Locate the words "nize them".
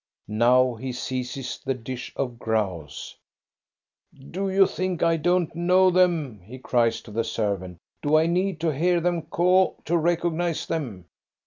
10.33-11.05